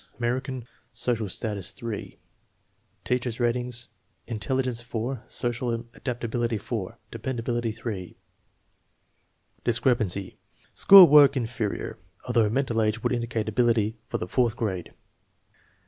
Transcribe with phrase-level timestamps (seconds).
[0.17, 2.17] American, social status 3.
[3.03, 3.89] Teacher's ratings:
[4.25, 8.15] intelligence 4, social adaptability 4, de pendability S.
[9.63, 10.39] Discrepancy:
[10.73, 14.91] School work "inferior" although mental age would indicate ability for the fourth grade.